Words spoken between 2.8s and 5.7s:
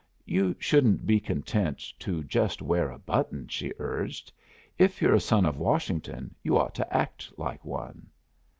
a button," she urged. "If you're a Son of